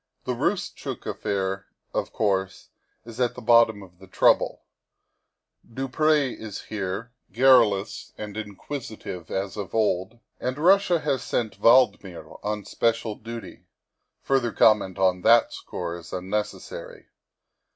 The 0.23 0.33
Roostchook 0.33 1.05
affair, 1.05 1.67
of 1.93 2.11
course, 2.11 2.69
is 3.05 3.19
at 3.19 3.35
the 3.35 3.39
bottom 3.41 3.83
of 3.83 3.99
the 3.99 4.07
trouble; 4.07 4.63
du 5.75 5.87
Pr6 5.87 6.39
is 6.39 6.61
here, 6.61 7.11
garrulous 7.31 8.11
and 8.17 8.35
inquisitive 8.35 9.29
as 9.29 9.57
of 9.57 9.75
old, 9.75 10.17
and 10.39 10.57
Russia 10.57 11.01
has 11.01 11.21
sent 11.21 11.61
Valdmir 11.61 12.39
on 12.41 12.65
special 12.65 13.13
duty; 13.13 13.67
further 14.19 14.51
comment 14.51 14.97
on 14.97 15.21
that 15.21 15.53
score 15.53 15.95
is 15.95 16.11
unnecessary. 16.13 17.05